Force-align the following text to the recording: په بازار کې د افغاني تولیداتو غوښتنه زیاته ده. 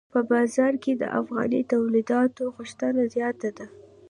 په 0.13 0.19
بازار 0.31 0.73
کې 0.83 0.93
د 1.01 1.03
افغاني 1.19 1.61
تولیداتو 1.71 2.43
غوښتنه 2.55 3.01
زیاته 3.13 3.49
ده. 3.57 3.65